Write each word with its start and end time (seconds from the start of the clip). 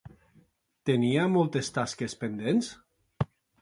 Tenia 0.91 1.27
moltes 1.35 1.71
tasques 1.79 2.19
pendents? 2.25 2.77